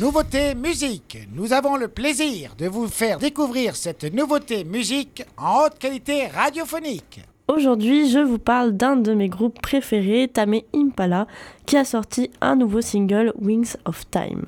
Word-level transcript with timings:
Nouveauté 0.00 0.54
musique. 0.54 1.18
Nous 1.34 1.52
avons 1.52 1.76
le 1.76 1.88
plaisir 1.88 2.54
de 2.56 2.68
vous 2.68 2.86
faire 2.86 3.18
découvrir 3.18 3.74
cette 3.74 4.04
nouveauté 4.04 4.62
musique 4.62 5.24
en 5.36 5.64
haute 5.64 5.76
qualité 5.80 6.28
radiophonique. 6.28 7.20
Aujourd'hui, 7.48 8.08
je 8.08 8.20
vous 8.20 8.38
parle 8.38 8.76
d'un 8.76 8.94
de 8.94 9.12
mes 9.12 9.28
groupes 9.28 9.60
préférés, 9.60 10.28
Tame 10.28 10.60
Impala, 10.72 11.26
qui 11.66 11.76
a 11.76 11.84
sorti 11.84 12.30
un 12.40 12.54
nouveau 12.54 12.80
single, 12.80 13.32
Wings 13.40 13.74
of 13.86 14.08
Time. 14.08 14.46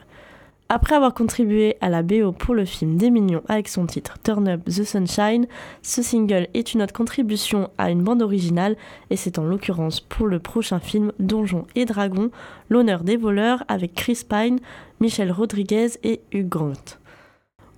Après 0.72 0.94
avoir 0.94 1.14
contribué 1.14 1.76
à 1.80 1.88
la 1.88 2.04
BO 2.04 2.30
pour 2.30 2.54
le 2.54 2.64
film 2.64 2.96
Des 2.96 3.10
Mignons 3.10 3.42
avec 3.48 3.66
son 3.66 3.86
titre 3.86 4.18
Turn 4.22 4.46
Up 4.46 4.64
the 4.66 4.84
Sunshine, 4.84 5.48
ce 5.82 6.00
single 6.00 6.46
est 6.54 6.74
une 6.74 6.80
autre 6.80 6.92
contribution 6.92 7.70
à 7.76 7.90
une 7.90 8.04
bande 8.04 8.22
originale 8.22 8.76
et 9.10 9.16
c'est 9.16 9.40
en 9.40 9.44
l'occurrence 9.44 9.98
pour 9.98 10.28
le 10.28 10.38
prochain 10.38 10.78
film 10.78 11.10
Donjons 11.18 11.66
et 11.74 11.86
Dragons, 11.86 12.30
l'honneur 12.68 13.02
des 13.02 13.16
voleurs 13.16 13.64
avec 13.66 13.94
Chris 13.94 14.20
Pine, 14.28 14.60
Michel 15.00 15.32
Rodriguez 15.32 15.88
et 16.04 16.20
Hugh 16.30 16.48
Grant. 16.48 16.98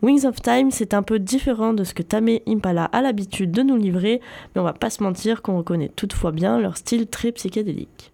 Wings 0.02 0.26
of 0.26 0.42
Time, 0.42 0.70
c'est 0.70 0.92
un 0.92 1.02
peu 1.02 1.18
différent 1.18 1.72
de 1.72 1.84
ce 1.84 1.94
que 1.94 2.02
Tame 2.02 2.40
Impala 2.46 2.84
a 2.84 3.00
l'habitude 3.00 3.52
de 3.52 3.62
nous 3.62 3.78
livrer, 3.78 4.20
mais 4.54 4.60
on 4.60 4.64
va 4.64 4.74
pas 4.74 4.90
se 4.90 5.02
mentir 5.02 5.40
qu'on 5.40 5.56
reconnaît 5.56 5.90
toutefois 5.96 6.30
bien 6.30 6.60
leur 6.60 6.76
style 6.76 7.06
très 7.06 7.32
psychédélique. 7.32 8.12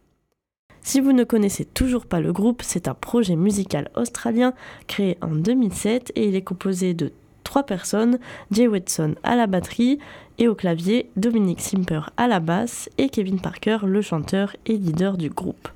Si 0.89 1.01
vous 1.01 1.13
ne 1.13 1.25
connaissez 1.25 1.67
toujours 1.67 2.07
pas 2.07 2.19
le 2.19 2.33
groupe, 2.33 2.63
c'est 2.65 2.89
un 2.89 2.95
projet 2.95 3.37
musical 3.37 3.91
australien 3.95 4.55
créé 4.87 5.19
en 5.21 5.35
2007 5.35 6.13
et 6.17 6.27
il 6.27 6.35
est 6.35 6.41
composé 6.41 6.95
de 6.95 7.13
trois 7.45 7.65
personnes, 7.65 8.19
Jay 8.53 8.67
Watson 8.67 9.15
à 9.23 9.37
la 9.37 9.47
batterie 9.47 9.99
et 10.39 10.49
au 10.49 10.55
clavier, 10.55 11.11
Dominic 11.17 11.61
Simper 11.61 12.01
à 12.17 12.27
la 12.27 12.41
basse 12.41 12.89
et 12.97 13.11
Kevin 13.11 13.39
Parker, 13.39 13.81
le 13.85 14.01
chanteur 14.01 14.57
et 14.65 14.79
leader 14.79 15.19
du 15.19 15.29
groupe. 15.29 15.69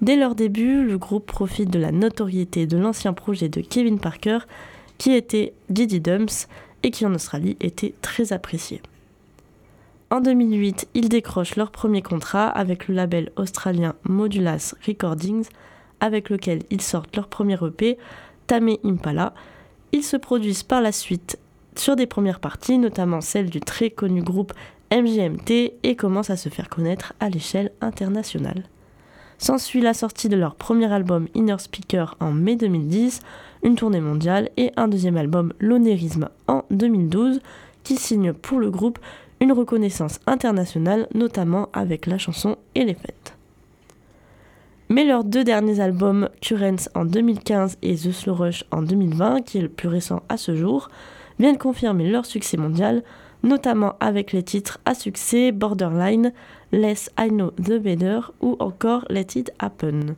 Dès 0.00 0.16
leur 0.16 0.34
début, 0.34 0.82
le 0.82 0.96
groupe 0.96 1.26
profite 1.26 1.68
de 1.68 1.78
la 1.78 1.92
notoriété 1.92 2.66
de 2.66 2.78
l'ancien 2.78 3.12
projet 3.12 3.50
de 3.50 3.60
Kevin 3.60 3.98
Parker 3.98 4.38
qui 4.96 5.12
était 5.12 5.52
Diddy 5.68 6.00
Dumps 6.00 6.48
et 6.82 6.90
qui 6.90 7.04
en 7.04 7.12
Australie 7.12 7.58
était 7.60 7.92
très 8.00 8.32
apprécié. 8.32 8.80
En 10.12 10.20
2008, 10.20 10.88
ils 10.92 11.08
décrochent 11.08 11.56
leur 11.56 11.70
premier 11.70 12.02
contrat 12.02 12.46
avec 12.46 12.86
le 12.86 12.94
label 12.94 13.32
australien 13.36 13.94
Modulas 14.04 14.74
Recordings, 14.86 15.46
avec 16.00 16.28
lequel 16.28 16.64
ils 16.68 16.82
sortent 16.82 17.16
leur 17.16 17.28
premier 17.28 17.56
EP, 17.64 17.96
Tame 18.46 18.76
Impala. 18.84 19.32
Ils 19.92 20.02
se 20.02 20.18
produisent 20.18 20.64
par 20.64 20.82
la 20.82 20.92
suite 20.92 21.38
sur 21.76 21.96
des 21.96 22.04
premières 22.04 22.40
parties, 22.40 22.76
notamment 22.76 23.22
celle 23.22 23.48
du 23.48 23.60
très 23.60 23.88
connu 23.88 24.22
groupe 24.22 24.52
MGMT, 24.92 25.72
et 25.82 25.96
commencent 25.96 26.28
à 26.28 26.36
se 26.36 26.50
faire 26.50 26.68
connaître 26.68 27.14
à 27.18 27.30
l'échelle 27.30 27.72
internationale. 27.80 28.64
S'ensuit 29.38 29.80
la 29.80 29.94
sortie 29.94 30.28
de 30.28 30.36
leur 30.36 30.56
premier 30.56 30.92
album 30.92 31.26
Inner 31.34 31.56
Speaker 31.58 32.18
en 32.20 32.32
mai 32.32 32.56
2010, 32.56 33.20
une 33.62 33.76
tournée 33.76 34.02
mondiale 34.02 34.50
et 34.58 34.72
un 34.76 34.88
deuxième 34.88 35.16
album 35.16 35.54
L'Onérisme 35.58 36.28
en 36.48 36.64
2012 36.70 37.40
qui 37.82 37.96
signe 37.96 38.32
pour 38.32 38.58
le 38.58 38.70
groupe 38.70 38.98
une 39.42 39.52
reconnaissance 39.52 40.20
internationale, 40.28 41.08
notamment 41.14 41.68
avec 41.72 42.06
la 42.06 42.16
chanson 42.16 42.56
et 42.76 42.84
les 42.84 42.94
fêtes. 42.94 43.34
Mais 44.88 45.04
leurs 45.04 45.24
deux 45.24 45.42
derniers 45.42 45.80
albums, 45.80 46.28
Currents 46.40 46.88
en 46.94 47.04
2015 47.04 47.78
et 47.82 47.96
The 47.96 48.12
Slow 48.12 48.34
Rush 48.34 48.64
en 48.70 48.82
2020, 48.82 49.42
qui 49.42 49.58
est 49.58 49.62
le 49.62 49.68
plus 49.68 49.88
récent 49.88 50.22
à 50.28 50.36
ce 50.36 50.54
jour, 50.54 50.90
viennent 51.40 51.58
confirmer 51.58 52.08
leur 52.08 52.24
succès 52.24 52.56
mondial, 52.56 53.02
notamment 53.42 53.96
avec 53.98 54.32
les 54.32 54.44
titres 54.44 54.78
à 54.84 54.94
succès 54.94 55.50
Borderline, 55.50 56.32
Less 56.70 57.10
I 57.18 57.28
Know 57.28 57.50
the 57.50 57.82
Better 57.82 58.20
ou 58.42 58.56
encore 58.60 59.04
Let 59.10 59.26
It 59.34 59.52
Happen. 59.58 60.14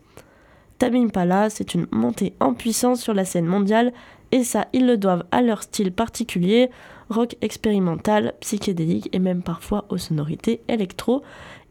Tabim 0.78 1.08
Pala, 1.08 1.48
c'est 1.48 1.72
une 1.72 1.86
montée 1.92 2.34
en 2.40 2.52
puissance 2.52 3.00
sur 3.00 3.14
la 3.14 3.24
scène 3.24 3.46
mondiale 3.46 3.94
et 4.34 4.42
ça, 4.42 4.66
ils 4.72 4.84
le 4.84 4.96
doivent 4.96 5.22
à 5.30 5.42
leur 5.42 5.62
style 5.62 5.92
particulier, 5.92 6.68
rock 7.08 7.36
expérimental, 7.40 8.34
psychédélique 8.40 9.08
et 9.12 9.20
même 9.20 9.44
parfois 9.44 9.84
aux 9.90 9.96
sonorités 9.96 10.60
électro, 10.66 11.22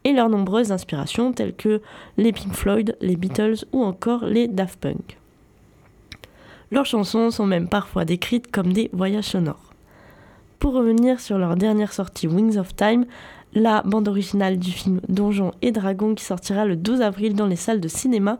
et 0.04 0.14
leurs 0.14 0.30
nombreuses 0.30 0.72
inspirations 0.72 1.34
telles 1.34 1.54
que 1.54 1.82
les 2.16 2.32
Pink 2.32 2.54
Floyd, 2.54 2.96
les 3.02 3.16
Beatles 3.16 3.66
ou 3.72 3.84
encore 3.84 4.24
les 4.24 4.48
Daft 4.48 4.80
Punk. 4.80 5.18
Leurs 6.70 6.86
chansons 6.86 7.30
sont 7.30 7.44
même 7.44 7.68
parfois 7.68 8.06
décrites 8.06 8.50
comme 8.50 8.72
des 8.72 8.88
voyages 8.94 9.24
sonores. 9.24 9.74
Pour 10.58 10.72
revenir 10.72 11.20
sur 11.20 11.36
leur 11.36 11.56
dernière 11.56 11.92
sortie 11.92 12.28
Wings 12.28 12.56
of 12.56 12.74
Time, 12.74 13.04
la 13.52 13.82
bande 13.82 14.08
originale 14.08 14.58
du 14.58 14.70
film 14.70 15.02
Donjons 15.10 15.52
et 15.60 15.70
Dragons 15.70 16.14
qui 16.14 16.24
sortira 16.24 16.64
le 16.64 16.76
12 16.76 17.02
avril 17.02 17.34
dans 17.34 17.46
les 17.46 17.56
salles 17.56 17.82
de 17.82 17.88
cinéma, 17.88 18.38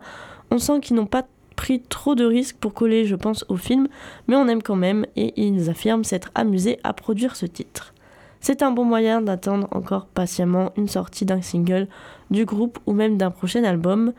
on 0.49 0.57
sent 0.57 0.79
qu'ils 0.79 0.95
n'ont 0.95 1.05
pas 1.05 1.27
pris 1.55 1.81
trop 1.81 2.15
de 2.15 2.25
risques 2.25 2.57
pour 2.57 2.73
coller, 2.73 3.05
je 3.05 3.15
pense, 3.15 3.45
au 3.49 3.55
film, 3.55 3.87
mais 4.27 4.35
on 4.35 4.47
aime 4.47 4.63
quand 4.63 4.75
même 4.75 5.05
et 5.15 5.33
ils 5.41 5.69
affirment 5.69 6.03
s'être 6.03 6.31
amusés 6.35 6.79
à 6.83 6.93
produire 6.93 7.35
ce 7.35 7.45
titre. 7.45 7.93
C'est 8.41 8.61
un 8.61 8.71
bon 8.71 8.85
moyen 8.85 9.21
d'attendre 9.21 9.67
encore 9.71 10.05
patiemment 10.05 10.71
une 10.77 10.87
sortie 10.87 11.25
d'un 11.25 11.41
single 11.41 11.87
du 12.29 12.45
groupe 12.45 12.77
ou 12.85 12.93
même 12.93 13.17
d'un 13.17 13.31
prochain 13.31 13.63
album. 13.63 14.13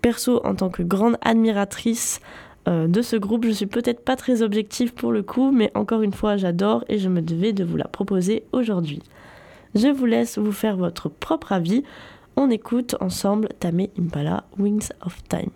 Perso, 0.00 0.40
en 0.44 0.54
tant 0.54 0.70
que 0.70 0.82
grande 0.82 1.16
admiratrice 1.22 2.20
euh, 2.68 2.86
de 2.86 3.02
ce 3.02 3.16
groupe, 3.16 3.44
je 3.44 3.50
suis 3.50 3.66
peut-être 3.66 4.04
pas 4.04 4.16
très 4.16 4.42
objective 4.42 4.94
pour 4.94 5.12
le 5.12 5.22
coup, 5.22 5.50
mais 5.50 5.72
encore 5.74 6.02
une 6.02 6.12
fois, 6.12 6.36
j'adore 6.36 6.84
et 6.88 6.98
je 6.98 7.08
me 7.08 7.20
devais 7.20 7.52
de 7.52 7.64
vous 7.64 7.76
la 7.76 7.88
proposer 7.88 8.44
aujourd'hui. 8.52 9.02
Je 9.74 9.88
vous 9.88 10.06
laisse 10.06 10.38
vous 10.38 10.52
faire 10.52 10.76
votre 10.76 11.08
propre 11.08 11.52
avis. 11.52 11.82
On 12.36 12.50
écoute 12.50 12.94
ensemble 13.00 13.48
Tame 13.58 13.86
Impala 13.98 14.44
Wings 14.56 14.90
of 15.04 15.20
Time. 15.28 15.50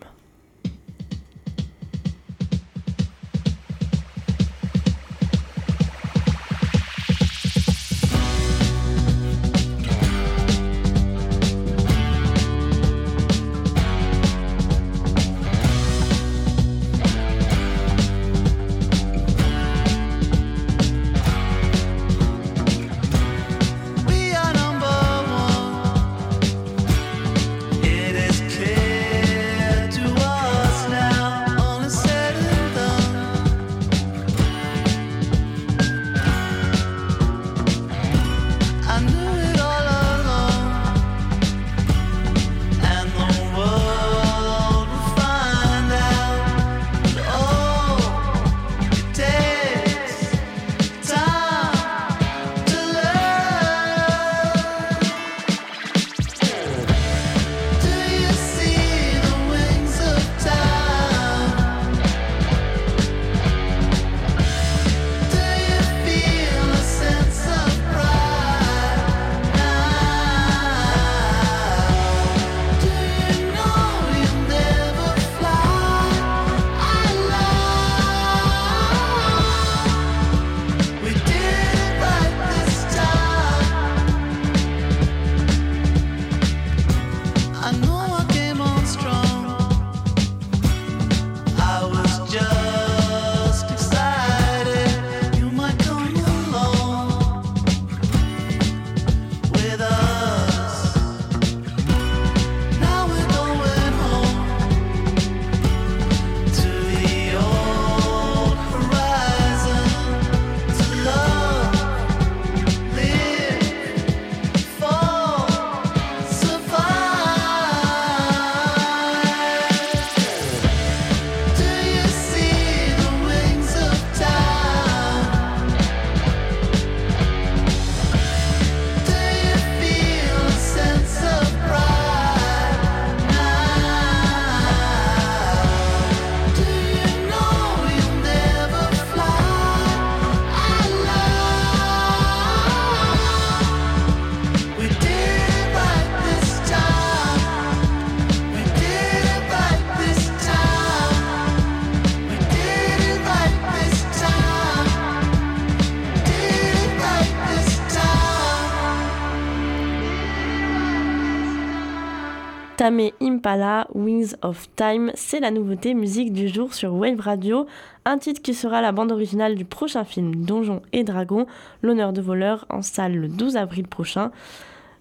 Tame 162.78 163.10
Impala, 163.20 163.88
Wings 163.92 164.36
of 164.42 164.68
Time, 164.76 165.10
c'est 165.16 165.40
la 165.40 165.50
nouveauté 165.50 165.94
musique 165.94 166.32
du 166.32 166.46
jour 166.46 166.74
sur 166.74 166.94
Wave 166.94 167.18
Radio, 167.18 167.66
un 168.04 168.18
titre 168.18 168.40
qui 168.40 168.54
sera 168.54 168.80
la 168.80 168.92
bande 168.92 169.10
originale 169.10 169.56
du 169.56 169.64
prochain 169.64 170.04
film 170.04 170.44
Donjons 170.44 170.82
et 170.92 171.02
Dragons, 171.02 171.46
l'honneur 171.82 172.12
de 172.12 172.20
voleur 172.20 172.66
en 172.70 172.82
salle 172.82 173.16
le 173.16 173.26
12 173.26 173.56
avril 173.56 173.88
prochain. 173.88 174.30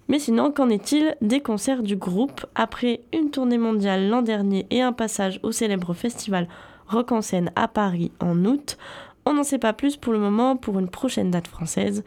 Mais 0.08 0.18
sinon, 0.18 0.50
qu'en 0.50 0.70
est-il 0.70 1.14
des 1.20 1.38
concerts 1.38 1.84
du 1.84 1.94
groupe? 1.94 2.44
Après 2.56 3.02
une 3.12 3.30
tournée 3.30 3.58
mondiale 3.58 4.08
l'an 4.08 4.22
dernier 4.22 4.66
et 4.70 4.82
un 4.82 4.92
passage 4.92 5.38
au 5.44 5.52
célèbre 5.52 5.94
festival 5.94 6.48
Rock 6.88 7.12
en 7.12 7.22
scène 7.22 7.52
à 7.54 7.68
Paris 7.68 8.10
en 8.18 8.44
août, 8.44 8.76
on 9.24 9.34
n'en 9.34 9.44
sait 9.44 9.58
pas 9.58 9.72
plus 9.72 9.96
pour 9.96 10.12
le 10.12 10.18
moment 10.18 10.56
pour 10.56 10.80
une 10.80 10.90
prochaine 10.90 11.30
date 11.30 11.46
française. 11.46 12.02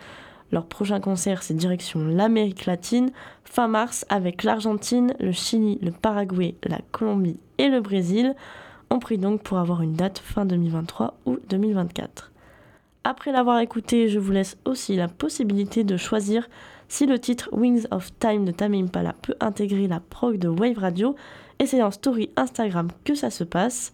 Leur 0.51 0.65
prochain 0.65 0.99
concert, 0.99 1.43
c'est 1.43 1.53
direction 1.53 1.99
l'Amérique 2.05 2.65
latine, 2.65 3.11
fin 3.45 3.67
mars, 3.67 4.05
avec 4.09 4.43
l'Argentine, 4.43 5.13
le 5.19 5.31
Chili, 5.31 5.79
le 5.81 5.91
Paraguay, 5.91 6.55
la 6.63 6.79
Colombie 6.91 7.39
et 7.57 7.69
le 7.69 7.79
Brésil. 7.79 8.35
On 8.89 8.99
prie 8.99 9.17
donc 9.17 9.41
pour 9.43 9.59
avoir 9.59 9.81
une 9.81 9.93
date 9.93 10.19
fin 10.19 10.45
2023 10.45 11.17
ou 11.25 11.37
2024. 11.49 12.31
Après 13.03 13.31
l'avoir 13.31 13.59
écouté, 13.59 14.09
je 14.09 14.19
vous 14.19 14.31
laisse 14.31 14.57
aussi 14.65 14.95
la 14.95 15.07
possibilité 15.07 15.83
de 15.83 15.97
choisir 15.97 16.49
si 16.87 17.05
le 17.05 17.17
titre 17.17 17.49
Wings 17.53 17.87
of 17.89 18.11
Time 18.19 18.43
de 18.43 18.51
Tame 18.51 18.73
Impala 18.73 19.15
peut 19.21 19.35
intégrer 19.39 19.87
la 19.87 20.01
prog 20.01 20.37
de 20.37 20.49
Wave 20.49 20.77
Radio. 20.77 21.15
Et 21.59 21.65
c'est 21.65 21.81
en 21.81 21.91
story 21.91 22.29
Instagram 22.35 22.89
que 23.05 23.15
ça 23.15 23.29
se 23.29 23.45
passe. 23.45 23.93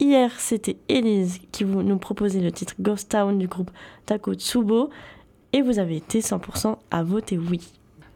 Hier, 0.00 0.32
c'était 0.38 0.78
Elise 0.88 1.40
qui 1.52 1.64
nous 1.64 1.98
proposait 1.98 2.40
le 2.40 2.50
titre 2.50 2.74
Ghost 2.80 3.10
Town 3.10 3.38
du 3.38 3.46
groupe 3.46 3.70
Taco 4.06 4.32
Tsubo 4.34 4.90
et 5.52 5.62
vous 5.62 5.78
avez 5.78 5.96
été 5.96 6.20
100% 6.20 6.76
à 6.90 7.02
voter 7.02 7.38
oui. 7.38 7.60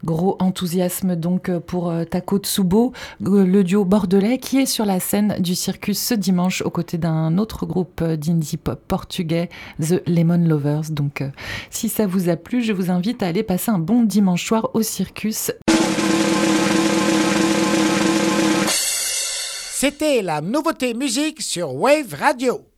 Gros 0.03 0.35
enthousiasme 0.39 1.15
donc 1.15 1.49
pour 1.59 1.89
euh, 1.89 2.03
Taco 2.03 2.37
Tsubo, 2.37 2.91
euh, 3.25 3.45
le 3.45 3.63
duo 3.63 3.85
bordelais 3.85 4.37
qui 4.37 4.59
est 4.59 4.65
sur 4.65 4.85
la 4.85 4.99
scène 4.99 5.37
du 5.39 5.55
circus 5.55 5.97
ce 5.97 6.13
dimanche 6.13 6.61
aux 6.61 6.69
côtés 6.69 6.97
d'un 6.97 7.37
autre 7.37 7.65
groupe 7.65 8.01
euh, 8.01 8.17
d'indie 8.17 8.57
pop 8.57 8.81
portugais, 8.85 9.49
The 9.79 10.03
Lemon 10.05 10.45
Lovers. 10.45 10.91
Donc 10.91 11.23
si 11.69 11.87
ça 11.87 12.05
vous 12.05 12.27
a 12.27 12.35
plu, 12.35 12.61
je 12.61 12.73
vous 12.73 12.91
invite 12.91 13.23
à 13.23 13.27
aller 13.27 13.43
passer 13.43 13.71
un 13.71 13.79
bon 13.79 14.03
dimanche 14.03 14.45
soir 14.45 14.71
au 14.73 14.81
circus. 14.81 15.51
C'était 19.71 20.21
la 20.21 20.41
nouveauté 20.41 20.93
musique 20.93 21.41
sur 21.41 21.75
Wave 21.75 22.13
Radio. 22.13 22.72